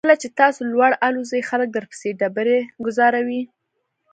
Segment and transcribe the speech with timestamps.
[0.05, 3.41] کله چې تاسو لوړ الوځئ خلک درپسې ډبرې ګوزاروي.